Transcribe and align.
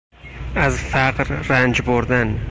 از 0.55 0.77
فقر 0.77 1.23
رنج 1.41 1.81
بردن 1.81 2.39